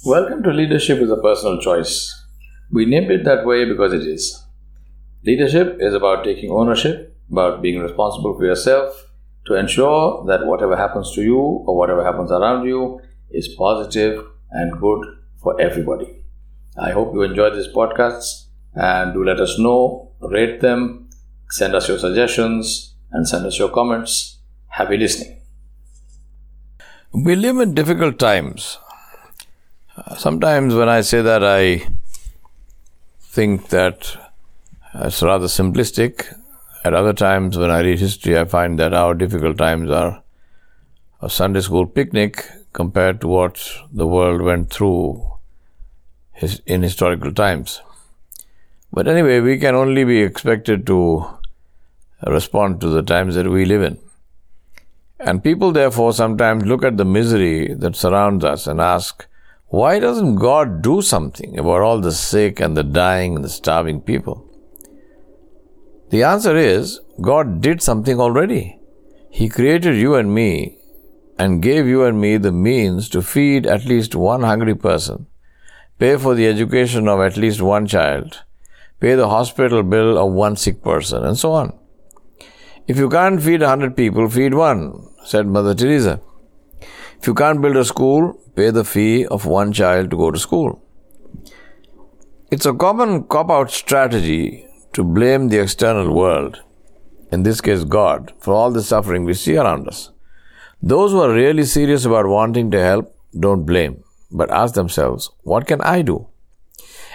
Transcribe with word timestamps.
Welcome 0.00 0.42
to 0.42 0.50
Leadership 0.50 0.98
is 0.98 1.12
a 1.12 1.16
Personal 1.16 1.60
Choice. 1.60 2.24
We 2.72 2.86
named 2.86 3.12
it 3.12 3.24
that 3.24 3.46
way 3.46 3.64
because 3.66 3.92
it 3.92 4.02
is. 4.02 4.44
Leadership 5.24 5.76
is 5.78 5.94
about 5.94 6.24
taking 6.24 6.50
ownership, 6.50 7.16
about 7.30 7.62
being 7.62 7.78
responsible 7.78 8.36
for 8.36 8.44
yourself 8.44 9.12
to 9.46 9.54
ensure 9.54 10.24
that 10.26 10.44
whatever 10.44 10.76
happens 10.76 11.14
to 11.14 11.22
you 11.22 11.38
or 11.38 11.76
whatever 11.76 12.02
happens 12.02 12.32
around 12.32 12.66
you 12.66 13.00
is 13.30 13.46
positive 13.46 14.26
and 14.50 14.80
good 14.80 15.06
for 15.40 15.60
everybody. 15.60 16.24
I 16.76 16.90
hope 16.90 17.14
you 17.14 17.22
enjoy 17.22 17.50
these 17.50 17.68
podcasts 17.68 18.46
and 18.74 19.12
do 19.12 19.22
let 19.22 19.38
us 19.38 19.56
know, 19.56 20.10
rate 20.20 20.60
them, 20.60 21.10
send 21.50 21.76
us 21.76 21.86
your 21.86 21.98
suggestions, 21.98 22.96
and 23.12 23.28
send 23.28 23.46
us 23.46 23.56
your 23.56 23.68
comments. 23.68 24.38
Happy 24.66 24.96
listening. 24.96 25.38
We 27.12 27.36
live 27.36 27.58
in 27.58 27.74
difficult 27.74 28.18
times. 28.18 28.78
Uh, 29.94 30.16
sometimes 30.16 30.74
when 30.74 30.88
I 30.88 31.02
say 31.02 31.20
that, 31.20 31.44
I 31.44 31.86
think 33.20 33.68
that 33.68 34.16
it's 34.94 35.22
rather 35.22 35.46
simplistic. 35.46 36.34
At 36.84 36.94
other 36.94 37.12
times, 37.12 37.58
when 37.58 37.70
I 37.70 37.80
read 37.80 37.98
history, 37.98 38.38
I 38.38 38.44
find 38.44 38.78
that 38.78 38.94
our 38.94 39.14
difficult 39.14 39.58
times 39.58 39.90
are 39.90 40.22
a 41.20 41.28
Sunday 41.28 41.60
school 41.60 41.86
picnic 41.86 42.44
compared 42.72 43.20
to 43.20 43.28
what 43.28 43.62
the 43.92 44.06
world 44.06 44.40
went 44.40 44.70
through 44.70 45.30
in 46.66 46.82
historical 46.82 47.32
times. 47.32 47.82
But 48.92 49.06
anyway, 49.06 49.40
we 49.40 49.58
can 49.58 49.74
only 49.74 50.04
be 50.04 50.22
expected 50.22 50.86
to 50.86 51.26
respond 52.26 52.80
to 52.80 52.88
the 52.88 53.02
times 53.02 53.34
that 53.34 53.48
we 53.48 53.66
live 53.66 53.82
in. 53.82 53.98
And 55.20 55.44
people, 55.44 55.70
therefore, 55.70 56.14
sometimes 56.14 56.64
look 56.64 56.82
at 56.82 56.96
the 56.96 57.04
misery 57.04 57.74
that 57.74 57.94
surrounds 57.94 58.44
us 58.44 58.66
and 58.66 58.80
ask, 58.80 59.26
why 59.72 59.98
doesn't 59.98 60.34
God 60.36 60.82
do 60.82 61.00
something 61.00 61.58
about 61.58 61.80
all 61.80 61.98
the 61.98 62.12
sick 62.12 62.60
and 62.60 62.76
the 62.76 62.82
dying 62.82 63.36
and 63.36 63.42
the 63.42 63.48
starving 63.48 64.02
people? 64.02 64.46
The 66.10 66.22
answer 66.24 66.54
is 66.54 67.00
God 67.22 67.62
did 67.62 67.80
something 67.80 68.20
already. 68.20 68.78
He 69.30 69.48
created 69.48 69.96
you 69.96 70.14
and 70.14 70.34
me 70.34 70.76
and 71.38 71.62
gave 71.62 71.86
you 71.86 72.04
and 72.04 72.20
me 72.20 72.36
the 72.36 72.52
means 72.52 73.08
to 73.08 73.22
feed 73.22 73.66
at 73.66 73.86
least 73.86 74.14
one 74.14 74.42
hungry 74.42 74.74
person, 74.74 75.26
pay 75.98 76.18
for 76.18 76.34
the 76.34 76.46
education 76.46 77.08
of 77.08 77.20
at 77.20 77.38
least 77.38 77.62
one 77.62 77.86
child, 77.86 78.42
pay 79.00 79.14
the 79.14 79.30
hospital 79.30 79.82
bill 79.82 80.18
of 80.18 80.34
one 80.34 80.54
sick 80.54 80.82
person, 80.82 81.24
and 81.24 81.38
so 81.38 81.52
on. 81.52 81.72
If 82.86 82.98
you 82.98 83.08
can't 83.08 83.42
feed 83.42 83.62
a 83.62 83.68
hundred 83.68 83.96
people, 83.96 84.28
feed 84.28 84.52
one, 84.52 85.08
said 85.24 85.46
Mother 85.46 85.74
Teresa. 85.74 86.20
If 87.22 87.28
you 87.28 87.34
can't 87.34 87.62
build 87.62 87.76
a 87.76 87.84
school, 87.84 88.36
pay 88.56 88.70
the 88.70 88.82
fee 88.82 89.26
of 89.26 89.46
one 89.46 89.72
child 89.72 90.10
to 90.10 90.16
go 90.16 90.32
to 90.32 90.38
school. 90.40 90.82
It's 92.50 92.66
a 92.66 92.74
common 92.74 93.28
cop 93.28 93.48
out 93.48 93.70
strategy 93.70 94.66
to 94.94 95.04
blame 95.04 95.46
the 95.46 95.60
external 95.60 96.12
world, 96.12 96.60
in 97.30 97.44
this 97.44 97.60
case 97.60 97.84
God, 97.84 98.32
for 98.40 98.52
all 98.54 98.72
the 98.72 98.82
suffering 98.82 99.22
we 99.24 99.34
see 99.34 99.56
around 99.56 99.86
us. 99.86 100.10
Those 100.82 101.12
who 101.12 101.20
are 101.20 101.32
really 101.32 101.64
serious 101.64 102.04
about 102.04 102.26
wanting 102.26 102.72
to 102.72 102.80
help 102.80 103.16
don't 103.38 103.64
blame, 103.64 104.02
but 104.32 104.50
ask 104.50 104.74
themselves, 104.74 105.30
what 105.44 105.68
can 105.68 105.80
I 105.82 106.02
do? 106.02 106.26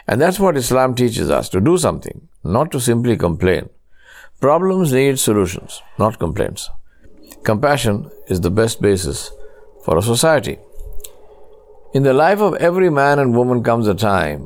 And 0.08 0.22
that's 0.22 0.40
what 0.40 0.56
Islam 0.56 0.96
teaches 0.96 1.30
us 1.30 1.50
to 1.50 1.60
do 1.60 1.78
something, 1.78 2.30
not 2.46 2.72
to 2.72 2.80
simply 2.80 3.18
complain. 3.18 3.68
Problems 4.40 4.94
need 4.94 5.20
solutions, 5.20 5.82
not 6.00 6.18
complaints. 6.18 6.70
Compassion 7.44 8.10
is 8.30 8.40
the 8.40 8.52
best 8.52 8.82
basis 8.82 9.32
for 9.88 9.98
a 9.98 10.02
society. 10.02 10.58
In 11.94 12.04
the 12.04 12.14
life 12.14 12.42
of 12.42 12.56
every 12.56 12.90
man 12.90 13.20
and 13.20 13.34
woman 13.34 13.64
comes 13.64 13.88
a 13.88 13.96
time 13.96 14.42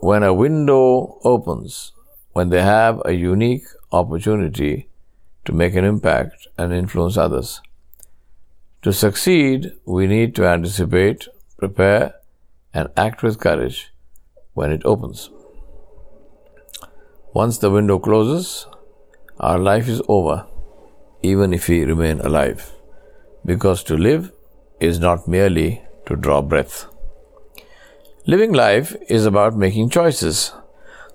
when 0.00 0.22
a 0.22 0.34
window 0.34 1.18
opens, 1.24 1.92
when 2.34 2.50
they 2.50 2.60
have 2.60 3.00
a 3.06 3.14
unique 3.14 3.64
opportunity 3.92 4.90
to 5.46 5.54
make 5.54 5.74
an 5.74 5.86
impact 5.86 6.48
and 6.58 6.74
influence 6.74 7.16
others. 7.16 7.62
To 8.82 8.92
succeed, 8.92 9.72
we 9.86 10.06
need 10.06 10.34
to 10.34 10.46
anticipate, 10.46 11.28
prepare, 11.56 12.16
and 12.74 12.90
act 12.94 13.22
with 13.22 13.40
courage 13.40 13.90
when 14.52 14.70
it 14.70 14.84
opens. 14.84 15.30
Once 17.32 17.56
the 17.56 17.70
window 17.70 17.98
closes, 17.98 18.66
our 19.40 19.58
life 19.58 19.88
is 19.88 20.02
over, 20.08 20.44
even 21.22 21.54
if 21.54 21.68
we 21.68 21.84
remain 21.84 22.20
alive, 22.20 22.70
because 23.46 23.82
to 23.84 23.96
live 23.96 24.30
is 24.80 24.98
not 24.98 25.28
merely 25.28 25.82
to 26.06 26.16
draw 26.16 26.42
breath. 26.42 26.86
Living 28.26 28.52
life 28.52 28.94
is 29.08 29.24
about 29.24 29.56
making 29.56 29.90
choices. 29.90 30.52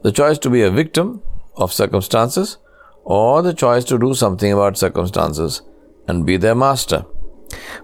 The 0.02 0.12
choice 0.12 0.38
to 0.40 0.50
be 0.50 0.62
a 0.62 0.72
victim 0.72 1.22
of 1.56 1.72
circumstances 1.72 2.58
or 3.04 3.42
the 3.42 3.54
choice 3.54 3.84
to 3.86 4.00
do 4.00 4.14
something 4.14 4.52
about 4.52 4.78
circumstances 4.78 5.62
and 6.08 6.26
be 6.26 6.38
their 6.38 6.56
master. 6.56 7.06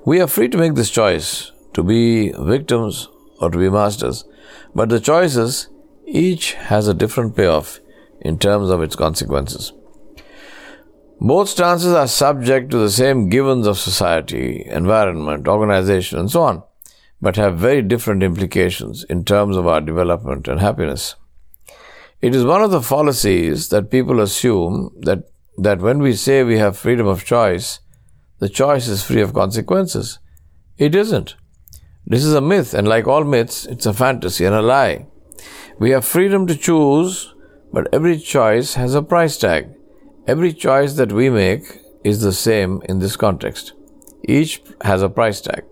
We 0.05 0.19
are 0.21 0.27
free 0.27 0.49
to 0.49 0.57
make 0.57 0.75
this 0.75 0.89
choice 0.89 1.51
to 1.73 1.83
be 1.83 2.31
victims 2.31 3.07
or 3.39 3.49
to 3.49 3.57
be 3.57 3.69
masters, 3.69 4.25
but 4.73 4.89
the 4.89 4.99
choices 4.99 5.69
each 6.05 6.53
has 6.53 6.87
a 6.87 6.93
different 6.93 7.35
payoff 7.35 7.79
in 8.21 8.37
terms 8.37 8.69
of 8.69 8.81
its 8.81 8.95
consequences. 8.95 9.73
Both 11.19 11.49
stances 11.49 11.93
are 11.93 12.07
subject 12.07 12.71
to 12.71 12.77
the 12.77 12.89
same 12.89 13.29
givens 13.29 13.67
of 13.67 13.77
society, 13.77 14.65
environment, 14.65 15.47
organization, 15.47 16.19
and 16.19 16.31
so 16.31 16.41
on 16.43 16.63
but 17.21 17.35
have 17.35 17.57
very 17.57 17.81
different 17.81 18.23
implications 18.23 19.03
in 19.05 19.25
terms 19.25 19.57
of 19.57 19.67
our 19.67 19.81
development 19.81 20.47
and 20.47 20.59
happiness. 20.59 21.15
It 22.21 22.35
is 22.35 22.45
one 22.45 22.61
of 22.61 22.71
the 22.71 22.81
fallacies 22.81 23.69
that 23.69 23.91
people 23.91 24.19
assume 24.19 24.91
that, 25.01 25.29
that 25.57 25.79
when 25.79 25.99
we 25.99 26.13
say 26.13 26.43
we 26.43 26.57
have 26.57 26.77
freedom 26.77 27.07
of 27.07 27.25
choice, 27.25 27.79
the 28.39 28.49
choice 28.49 28.87
is 28.87 29.03
free 29.03 29.21
of 29.21 29.33
consequences. 29.33 30.19
It 30.77 30.95
isn't. 30.95 31.35
This 32.05 32.23
is 32.23 32.33
a 32.33 32.41
myth, 32.41 32.73
and 32.73 32.87
like 32.87 33.07
all 33.07 33.23
myths, 33.23 33.65
it's 33.65 33.85
a 33.85 33.93
fantasy 33.93 34.45
and 34.45 34.55
a 34.55 34.61
lie. 34.61 35.07
We 35.77 35.91
have 35.91 36.05
freedom 36.05 36.47
to 36.47 36.55
choose, 36.55 37.33
but 37.71 37.93
every 37.93 38.17
choice 38.17 38.73
has 38.75 38.95
a 38.95 39.01
price 39.01 39.37
tag. 39.37 39.69
Every 40.29 40.53
choice 40.53 40.93
that 40.93 41.11
we 41.11 41.31
make 41.31 41.63
is 42.03 42.21
the 42.21 42.31
same 42.31 42.83
in 42.87 42.99
this 42.99 43.15
context. 43.15 43.73
Each 44.23 44.61
has 44.81 45.01
a 45.01 45.09
price 45.09 45.41
tag. 45.41 45.63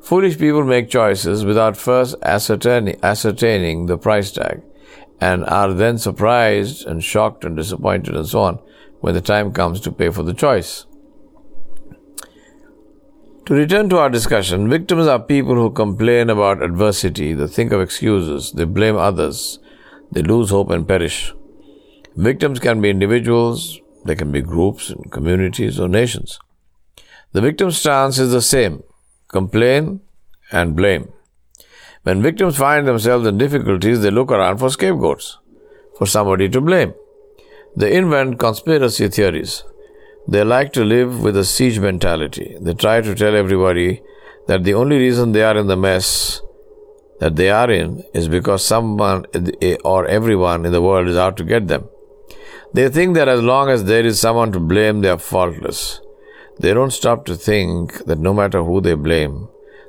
Foolish 0.00 0.38
people 0.38 0.64
make 0.64 0.88
choices 0.88 1.44
without 1.44 1.76
first 1.76 2.14
ascertaining, 2.22 2.98
ascertaining 3.02 3.84
the 3.84 3.98
price 3.98 4.32
tag 4.32 4.62
and 5.20 5.44
are 5.44 5.74
then 5.74 5.98
surprised 5.98 6.86
and 6.86 7.04
shocked 7.04 7.44
and 7.44 7.58
disappointed 7.58 8.16
and 8.16 8.26
so 8.26 8.40
on 8.40 8.58
when 9.00 9.12
the 9.12 9.20
time 9.20 9.52
comes 9.52 9.82
to 9.82 9.92
pay 9.92 10.08
for 10.08 10.22
the 10.22 10.32
choice. 10.32 10.86
To 13.44 13.52
return 13.52 13.90
to 13.90 13.98
our 13.98 14.08
discussion, 14.08 14.70
victims 14.70 15.06
are 15.06 15.20
people 15.20 15.56
who 15.56 15.70
complain 15.70 16.30
about 16.30 16.62
adversity, 16.62 17.34
they 17.34 17.48
think 17.48 17.70
of 17.70 17.82
excuses, 17.82 18.52
they 18.52 18.64
blame 18.64 18.96
others, 18.96 19.58
they 20.10 20.22
lose 20.22 20.48
hope 20.48 20.70
and 20.70 20.88
perish. 20.88 21.34
Victims 22.16 22.58
can 22.58 22.80
be 22.80 22.88
individuals, 22.88 23.82
they 24.06 24.16
can 24.16 24.32
be 24.32 24.40
groups, 24.42 24.90
and 24.90 25.10
communities, 25.10 25.78
or 25.78 25.88
nations. 25.88 26.38
The 27.32 27.40
victim's 27.40 27.78
stance 27.78 28.18
is 28.18 28.32
the 28.32 28.42
same 28.42 28.82
complain, 29.28 30.00
and 30.52 30.76
blame. 30.76 31.12
When 32.04 32.22
victims 32.22 32.56
find 32.56 32.86
themselves 32.86 33.26
in 33.26 33.38
difficulties, 33.38 34.00
they 34.00 34.10
look 34.10 34.30
around 34.30 34.58
for 34.58 34.70
scapegoats, 34.70 35.38
for 35.98 36.06
somebody 36.06 36.48
to 36.50 36.60
blame. 36.60 36.94
They 37.76 37.96
invent 37.96 38.38
conspiracy 38.38 39.08
theories. 39.08 39.64
They 40.28 40.44
like 40.44 40.72
to 40.74 40.84
live 40.84 41.22
with 41.22 41.36
a 41.36 41.44
siege 41.44 41.78
mentality. 41.78 42.56
They 42.60 42.74
try 42.74 43.00
to 43.00 43.14
tell 43.14 43.34
everybody 43.34 44.02
that 44.46 44.64
the 44.64 44.74
only 44.74 44.98
reason 44.98 45.32
they 45.32 45.42
are 45.42 45.56
in 45.56 45.66
the 45.66 45.76
mess 45.76 46.40
that 47.20 47.36
they 47.36 47.50
are 47.50 47.70
in 47.70 48.02
is 48.14 48.28
because 48.28 48.64
someone 48.64 49.26
eh, 49.60 49.76
or 49.84 50.06
everyone 50.06 50.64
in 50.64 50.72
the 50.72 50.82
world 50.82 51.08
is 51.08 51.16
out 51.16 51.36
to 51.38 51.44
get 51.44 51.68
them. 51.68 51.88
They 52.72 52.88
think 52.88 53.14
that 53.14 53.28
as 53.28 53.42
long 53.42 53.70
as 53.70 53.84
there 53.84 54.04
is 54.04 54.20
someone 54.20 54.52
to 54.52 54.60
blame, 54.60 55.00
they 55.00 55.08
are 55.08 55.18
faultless. 55.18 56.00
They 56.58 56.74
don't 56.74 56.90
stop 56.90 57.24
to 57.26 57.36
think 57.36 58.04
that 58.04 58.18
no 58.18 58.32
matter 58.32 58.62
who 58.62 58.80
they 58.80 58.94
blame, 58.94 59.48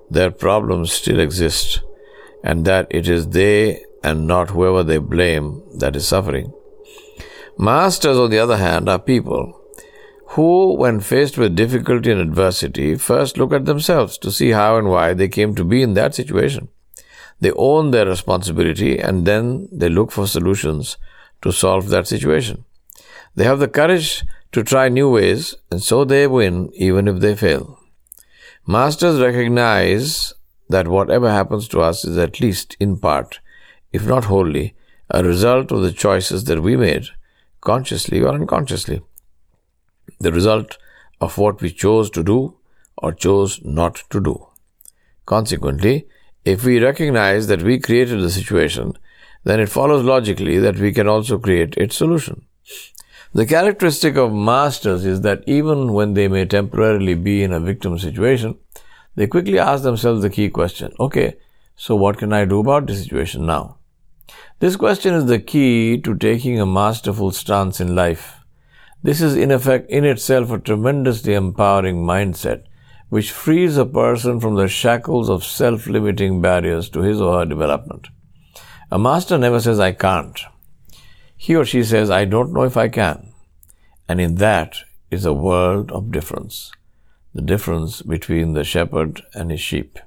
their 0.10 0.32
problems 0.32 0.92
still 0.92 1.20
exist, 1.20 1.82
and 2.44 2.66
that 2.66 2.88
it 2.90 3.08
is 3.08 3.30
they 3.30 3.84
and 4.04 4.28
not 4.28 4.52
whoever 4.52 4.84
they 4.84 5.00
blame 5.00 5.64
that 5.80 5.96
is 5.96 6.08
suffering. 6.08 6.54
Masters, 7.58 8.18
on 8.18 8.30
the 8.30 8.40
other 8.40 8.58
hand, 8.58 8.88
are 8.88 9.00
people 9.00 9.60
who, 10.32 10.76
when 10.76 11.00
faced 11.00 11.38
with 11.38 11.56
difficulty 11.56 12.12
and 12.12 12.22
adversity, 12.22 12.96
first 12.96 13.38
look 13.38 13.54
at 13.54 13.66
themselves 13.66 14.18
to 14.20 14.32
see 14.32 14.52
how 14.52 14.78
and 14.78 14.90
why 14.90 15.14
they 15.14 15.28
came 15.28 15.56
to 15.56 15.64
be 15.64 15.82
in 15.82 15.94
that 15.96 16.14
situation. 16.14 16.68
They 17.40 17.52
own 17.52 17.92
their 17.92 18.06
responsibility 18.06 19.00
and 19.00 19.26
then 19.26 19.68
they 19.72 19.90
look 19.90 20.12
for 20.12 20.28
solutions 20.28 20.98
to 21.42 21.52
solve 21.52 21.90
that 21.90 22.08
situation. 22.08 22.66
They 23.38 23.44
have 23.44 23.60
the 23.60 23.68
courage 23.68 24.26
to 24.54 24.64
try 24.64 24.90
new 24.90 25.12
ways, 25.12 25.54
and 25.70 25.80
so 25.82 26.04
they 26.04 26.26
win 26.26 26.72
even 26.74 27.08
if 27.08 27.20
they 27.20 27.36
fail. 27.36 27.80
Masters 28.66 29.22
recognize 29.22 30.34
that 30.70 30.88
whatever 30.88 31.30
happens 31.30 31.68
to 31.68 31.82
us 31.82 32.04
is 32.04 32.18
at 32.18 32.40
least 32.40 32.76
in 32.80 32.98
part, 32.98 33.40
if 33.92 34.08
not 34.08 34.26
wholly, 34.26 34.76
a 35.12 35.24
result 35.24 35.72
of 35.72 35.84
the 35.84 35.92
choices 35.92 36.46
that 36.46 36.64
we 36.64 36.76
made, 36.76 37.10
consciously 37.62 38.24
or 38.24 38.34
unconsciously. 38.34 39.04
The 40.20 40.34
result 40.34 40.80
of 41.22 41.38
what 41.38 41.62
we 41.62 41.70
chose 41.70 42.10
to 42.12 42.24
do 42.24 42.58
or 42.98 43.14
chose 43.14 43.64
not 43.64 44.04
to 44.10 44.20
do. 44.20 44.48
Consequently, 45.28 46.08
if 46.44 46.66
we 46.66 46.84
recognize 46.84 47.46
that 47.46 47.62
we 47.62 47.78
created 47.78 48.20
the 48.20 48.32
situation, 48.32 48.98
then 49.44 49.60
it 49.60 49.70
follows 49.70 50.04
logically 50.04 50.58
that 50.58 50.78
we 50.78 50.92
can 50.92 51.08
also 51.08 51.38
create 51.38 51.78
its 51.78 51.96
solution. 51.96 52.48
The 53.38 53.46
characteristic 53.46 54.18
of 54.18 54.34
masters 54.34 55.06
is 55.06 55.22
that 55.22 55.44
even 55.46 55.94
when 55.94 56.16
they 56.16 56.28
may 56.28 56.46
temporarily 56.46 57.14
be 57.14 57.44
in 57.44 57.54
a 57.54 57.60
victim 57.60 58.00
situation, 58.00 58.58
they 59.14 59.28
quickly 59.28 59.60
ask 59.60 59.84
themselves 59.84 60.24
the 60.24 60.32
key 60.32 60.50
question 60.50 60.92
okay, 61.00 61.36
so 61.76 61.96
what 61.96 62.18
can 62.18 62.34
I 62.34 62.46
do 62.46 62.62
about 62.62 62.88
the 62.88 62.96
situation 62.96 63.46
now? 63.46 63.78
This 64.58 64.76
question 64.76 65.14
is 65.14 65.28
the 65.28 65.38
key 65.38 66.02
to 66.02 66.16
taking 66.16 66.60
a 66.60 66.66
masterful 66.66 67.30
stance 67.30 67.80
in 67.80 67.94
life. 67.94 68.38
This 69.04 69.22
is 69.22 69.36
in 69.36 69.52
effect 69.52 69.88
in 69.92 70.04
itself 70.04 70.50
a 70.50 70.58
tremendously 70.58 71.36
empowering 71.36 71.98
mindset 71.98 72.64
which 73.10 73.32
frees 73.32 73.78
a 73.78 73.86
person 73.86 74.40
from 74.40 74.56
the 74.56 74.68
shackles 74.68 75.30
of 75.30 75.46
self-limiting 75.46 76.42
barriers 76.42 76.90
to 76.90 77.02
his 77.02 77.22
or 77.22 77.38
her 77.38 77.46
development. 77.46 78.08
A 78.90 78.98
master 78.98 79.38
never 79.38 79.60
says 79.60 79.80
I 79.80 79.92
can't. 79.92 80.40
He 81.36 81.56
or 81.56 81.66
she 81.66 81.84
says 81.84 82.10
I 82.10 82.26
don't 82.26 82.52
know 82.52 82.64
if 82.64 82.76
I 82.76 82.88
can. 82.88 83.27
And 84.10 84.22
in 84.22 84.36
that 84.36 84.78
is 85.12 85.26
a 85.26 85.34
world 85.34 85.92
of 85.92 86.12
difference. 86.12 86.72
The 87.34 87.42
difference 87.42 88.02
between 88.02 88.54
the 88.54 88.64
shepherd 88.64 89.22
and 89.34 89.52
his 89.52 89.62
sheep. 89.62 90.00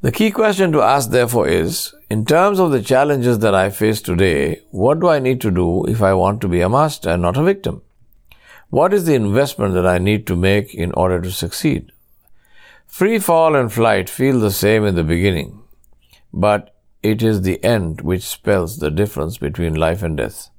The 0.00 0.12
key 0.12 0.30
question 0.30 0.70
to 0.72 0.82
ask, 0.82 1.10
therefore, 1.10 1.48
is 1.48 1.92
in 2.08 2.24
terms 2.24 2.60
of 2.60 2.70
the 2.70 2.82
challenges 2.82 3.40
that 3.40 3.54
I 3.54 3.70
face 3.70 4.00
today, 4.00 4.62
what 4.70 5.00
do 5.00 5.08
I 5.08 5.18
need 5.18 5.40
to 5.40 5.50
do 5.50 5.84
if 5.86 6.02
I 6.02 6.14
want 6.14 6.40
to 6.42 6.48
be 6.48 6.60
a 6.60 6.68
master 6.68 7.10
and 7.10 7.22
not 7.22 7.36
a 7.36 7.42
victim? 7.42 7.82
What 8.70 8.94
is 8.94 9.06
the 9.06 9.14
investment 9.14 9.74
that 9.74 9.86
I 9.86 9.98
need 9.98 10.26
to 10.26 10.36
make 10.36 10.74
in 10.74 10.92
order 10.92 11.20
to 11.20 11.32
succeed? 11.32 11.90
Free 12.86 13.18
fall 13.18 13.56
and 13.56 13.72
flight 13.72 14.08
feel 14.08 14.38
the 14.38 14.50
same 14.50 14.84
in 14.84 14.94
the 14.94 15.02
beginning, 15.02 15.62
but 16.32 16.74
it 17.02 17.22
is 17.22 17.42
the 17.42 17.62
end 17.64 18.00
which 18.00 18.22
spells 18.22 18.78
the 18.78 18.90
difference 18.90 19.38
between 19.38 19.74
life 19.74 20.02
and 20.02 20.16
death. 20.16 20.50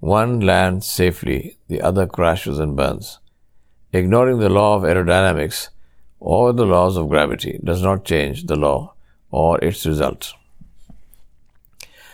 One 0.00 0.40
lands 0.40 0.86
safely, 0.86 1.58
the 1.68 1.80
other 1.80 2.06
crashes 2.06 2.58
and 2.58 2.76
burns. 2.76 3.18
Ignoring 3.92 4.38
the 4.38 4.50
law 4.50 4.76
of 4.76 4.82
aerodynamics, 4.82 5.70
or 6.20 6.52
the 6.52 6.66
laws 6.66 6.96
of 6.96 7.08
gravity 7.08 7.58
does 7.64 7.82
not 7.82 8.04
change 8.04 8.44
the 8.44 8.56
law 8.56 8.94
or 9.30 9.62
its 9.62 9.86
result. 9.86 10.32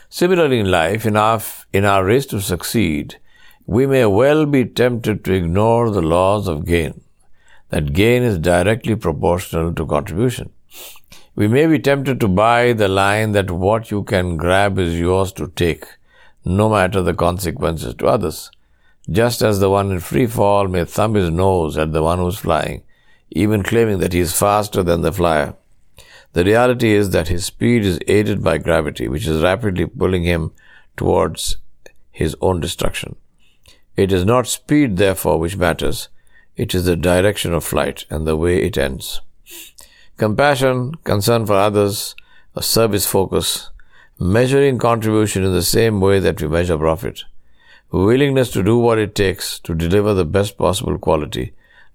Similarly, 0.08 0.60
in 0.60 0.70
life, 0.70 1.06
in 1.06 1.16
our, 1.16 1.40
in 1.72 1.84
our 1.84 2.04
race 2.04 2.26
to 2.26 2.40
succeed, 2.40 3.18
we 3.66 3.86
may 3.86 4.04
well 4.06 4.44
be 4.44 4.64
tempted 4.64 5.24
to 5.24 5.32
ignore 5.32 5.90
the 5.90 6.02
laws 6.02 6.48
of 6.48 6.66
gain, 6.66 7.02
that 7.70 7.92
gain 7.92 8.22
is 8.22 8.38
directly 8.38 8.94
proportional 8.94 9.72
to 9.74 9.86
contribution. 9.86 10.50
We 11.34 11.48
may 11.48 11.66
be 11.66 11.78
tempted 11.78 12.20
to 12.20 12.28
buy 12.28 12.74
the 12.74 12.88
line 12.88 13.32
that 13.32 13.50
what 13.50 13.90
you 13.90 14.02
can 14.02 14.36
grab 14.36 14.78
is 14.78 15.00
yours 15.00 15.32
to 15.32 15.48
take, 15.48 15.86
no 16.44 16.68
matter 16.68 17.02
the 17.02 17.14
consequences 17.14 17.94
to 17.94 18.06
others. 18.06 18.50
Just 19.10 19.42
as 19.42 19.60
the 19.60 19.70
one 19.70 19.90
in 19.90 20.00
free 20.00 20.26
fall 20.26 20.68
may 20.68 20.84
thumb 20.84 21.14
his 21.14 21.30
nose 21.30 21.76
at 21.76 21.92
the 21.92 22.02
one 22.02 22.18
who's 22.18 22.38
flying, 22.38 22.82
even 23.30 23.62
claiming 23.62 23.98
that 23.98 24.12
he 24.12 24.20
is 24.20 24.38
faster 24.38 24.82
than 24.82 25.02
the 25.02 25.12
flyer. 25.12 25.54
The 26.32 26.44
reality 26.44 26.92
is 26.92 27.10
that 27.10 27.28
his 27.28 27.44
speed 27.44 27.84
is 27.84 27.98
aided 28.06 28.42
by 28.42 28.58
gravity, 28.58 29.08
which 29.08 29.26
is 29.26 29.42
rapidly 29.42 29.86
pulling 29.86 30.22
him 30.22 30.52
towards 30.96 31.58
his 32.10 32.36
own 32.40 32.60
destruction. 32.60 33.16
It 33.96 34.12
is 34.12 34.24
not 34.24 34.46
speed, 34.46 34.96
therefore, 34.96 35.38
which 35.38 35.56
matters. 35.56 36.08
It 36.56 36.74
is 36.74 36.84
the 36.84 36.96
direction 36.96 37.52
of 37.52 37.64
flight 37.64 38.06
and 38.08 38.26
the 38.26 38.36
way 38.36 38.62
it 38.62 38.78
ends. 38.78 39.20
Compassion, 40.16 40.94
concern 41.04 41.44
for 41.44 41.54
others, 41.54 42.14
a 42.54 42.62
service 42.62 43.06
focus, 43.06 43.70
measuring 44.22 44.78
contribution 44.78 45.44
in 45.44 45.52
the 45.52 45.62
same 45.62 46.00
way 46.00 46.18
that 46.20 46.40
we 46.40 46.48
measure 46.48 46.78
profit, 46.78 47.24
willingness 47.90 48.50
to 48.50 48.62
do 48.62 48.78
what 48.78 48.98
it 48.98 49.14
takes 49.14 49.58
to 49.58 49.74
deliver 49.74 50.14
the 50.14 50.24
best 50.24 50.56
possible 50.56 50.98
quality 50.98 51.52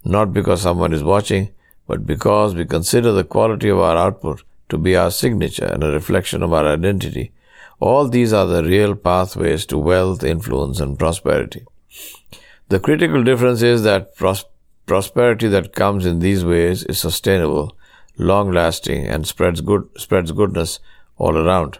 not 0.08 0.34
because 0.34 0.62
someone 0.62 0.94
is 0.94 1.04
watching, 1.04 1.50
but 1.86 2.06
because 2.06 2.56
we 2.56 2.66
consider 2.66 3.12
the 3.12 3.24
quality 3.24 3.70
of 3.70 3.80
our 3.80 3.98
output 3.98 4.44
to 4.70 4.78
be 4.78 4.96
our 4.96 5.12
signature 5.12 5.66
and 5.66 5.84
a 5.84 5.92
reflection 5.92 6.44
of 6.44 6.54
our 6.54 6.66
identity. 6.66 7.32
All 7.80 8.08
these 8.08 8.34
are 8.34 8.48
the 8.48 8.64
real 8.64 8.96
pathways 8.96 9.66
to 9.68 9.78
wealth, 9.78 10.24
influence, 10.24 10.80
and 10.80 10.98
prosperity. 10.98 11.66
The 12.70 12.80
critical 12.80 13.24
difference 13.24 13.62
is 13.62 13.84
that 13.84 14.16
pros- 14.16 14.46
prosperity 14.86 15.48
that 15.50 15.76
comes 15.76 16.06
in 16.06 16.20
these 16.20 16.44
ways 16.44 16.84
is 16.84 17.00
sustainable, 17.00 17.78
long 18.18 18.52
lasting, 18.52 19.06
and 19.06 19.28
spreads 19.28 19.62
good, 19.62 19.90
spreads 19.98 20.32
goodness 20.32 20.80
all 21.18 21.38
around. 21.38 21.80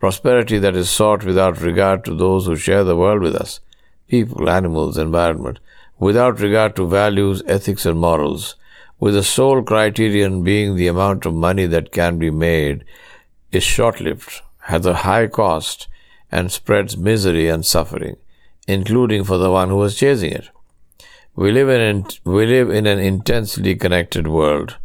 Prosperity 0.00 0.58
that 0.58 0.76
is 0.76 0.88
sought 0.88 1.24
without 1.24 1.60
regard 1.60 2.04
to 2.04 2.14
those 2.14 2.46
who 2.46 2.54
share 2.54 2.84
the 2.84 2.96
world 2.96 3.20
with 3.20 3.34
us, 3.34 3.60
people, 4.06 4.48
animals, 4.48 4.96
environment, 4.96 5.58
without 5.98 6.40
regard 6.40 6.76
to 6.76 6.86
values, 6.86 7.42
ethics, 7.46 7.84
and 7.84 7.98
morals, 7.98 8.54
with 9.00 9.14
the 9.14 9.24
sole 9.24 9.62
criterion 9.62 10.44
being 10.44 10.76
the 10.76 10.86
amount 10.86 11.26
of 11.26 11.34
money 11.34 11.66
that 11.66 11.90
can 11.90 12.18
be 12.18 12.30
made, 12.30 12.84
is 13.50 13.64
short 13.64 14.00
lived, 14.00 14.40
has 14.62 14.86
a 14.86 14.94
high 14.94 15.26
cost, 15.26 15.88
and 16.30 16.52
spreads 16.52 16.96
misery 16.96 17.48
and 17.48 17.66
suffering, 17.66 18.16
including 18.68 19.24
for 19.24 19.38
the 19.38 19.50
one 19.50 19.68
who 19.68 19.82
is 19.82 19.96
chasing 19.96 20.32
it. 20.32 20.48
We 21.34 21.50
live 21.50 21.68
in, 21.68 22.06
we 22.24 22.46
live 22.46 22.70
in 22.70 22.86
an 22.86 22.98
intensely 22.98 23.74
connected 23.74 24.28
world, 24.28 24.76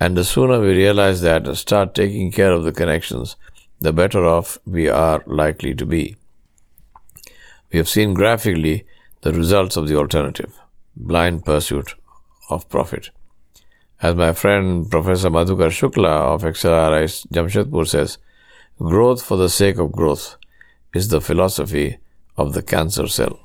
and 0.00 0.16
the 0.16 0.24
sooner 0.24 0.60
we 0.60 0.68
realize 0.68 1.20
that 1.20 1.46
and 1.46 1.56
start 1.56 1.94
taking 1.94 2.30
care 2.30 2.52
of 2.52 2.64
the 2.64 2.72
connections, 2.72 3.36
the 3.80 3.92
better 3.92 4.24
off 4.24 4.58
we 4.66 4.88
are 4.88 5.22
likely 5.26 5.74
to 5.74 5.86
be. 5.86 6.16
We 7.72 7.78
have 7.78 7.88
seen 7.88 8.14
graphically 8.14 8.86
the 9.22 9.32
results 9.32 9.76
of 9.76 9.88
the 9.88 9.96
alternative 9.96 10.58
blind 10.96 11.44
pursuit 11.44 11.94
of 12.50 12.68
profit. 12.68 13.10
As 14.00 14.14
my 14.14 14.32
friend 14.32 14.90
Professor 14.90 15.30
Madhukar 15.30 15.70
Shukla 15.70 16.34
of 16.34 16.42
XLRI 16.42 17.26
Jamshedpur 17.28 17.86
says, 17.86 18.18
growth 18.78 19.22
for 19.22 19.36
the 19.36 19.48
sake 19.48 19.78
of 19.78 19.92
growth 19.92 20.36
is 20.94 21.08
the 21.08 21.20
philosophy 21.20 21.98
of 22.36 22.52
the 22.52 22.62
cancer 22.62 23.08
cell. 23.08 23.43